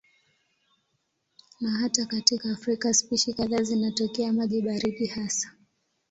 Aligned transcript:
Na 1.61 1.71
hata 1.71 2.05
katika 2.05 2.51
Afrika 2.51 2.93
spishi 2.93 3.33
kadhaa 3.33 3.61
zinatokea 3.63 4.33
maji 4.33 4.61
baridi 4.61 5.05
hasa. 5.05 5.51